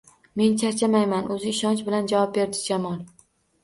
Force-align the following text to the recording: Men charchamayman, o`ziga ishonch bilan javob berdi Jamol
Men 0.39 0.55
charchamayman, 0.63 1.31
o`ziga 1.37 1.53
ishonch 1.53 1.87
bilan 1.93 2.13
javob 2.15 2.37
berdi 2.43 2.67
Jamol 2.67 3.03